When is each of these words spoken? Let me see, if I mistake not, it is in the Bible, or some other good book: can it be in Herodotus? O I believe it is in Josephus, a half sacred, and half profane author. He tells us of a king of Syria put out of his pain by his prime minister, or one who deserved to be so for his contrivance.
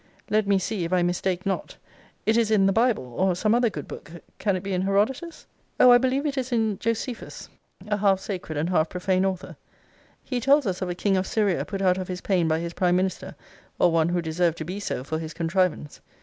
Let 0.31 0.47
me 0.47 0.57
see, 0.57 0.83
if 0.83 0.91
I 0.91 1.03
mistake 1.03 1.45
not, 1.45 1.77
it 2.25 2.35
is 2.35 2.49
in 2.49 2.65
the 2.65 2.73
Bible, 2.73 3.13
or 3.15 3.35
some 3.35 3.53
other 3.53 3.69
good 3.69 3.87
book: 3.87 4.11
can 4.39 4.55
it 4.55 4.63
be 4.63 4.73
in 4.73 4.81
Herodotus? 4.81 5.45
O 5.79 5.91
I 5.91 5.99
believe 5.99 6.25
it 6.25 6.39
is 6.39 6.51
in 6.51 6.79
Josephus, 6.79 7.49
a 7.87 7.97
half 7.97 8.19
sacred, 8.19 8.57
and 8.57 8.71
half 8.71 8.89
profane 8.89 9.25
author. 9.25 9.57
He 10.23 10.39
tells 10.41 10.65
us 10.65 10.81
of 10.81 10.89
a 10.89 10.95
king 10.95 11.17
of 11.17 11.27
Syria 11.27 11.63
put 11.65 11.83
out 11.83 11.99
of 11.99 12.07
his 12.07 12.21
pain 12.21 12.47
by 12.47 12.57
his 12.57 12.73
prime 12.73 12.95
minister, 12.95 13.35
or 13.77 13.91
one 13.91 14.09
who 14.09 14.23
deserved 14.23 14.57
to 14.57 14.65
be 14.65 14.79
so 14.79 15.03
for 15.03 15.19
his 15.19 15.35
contrivance. 15.35 16.01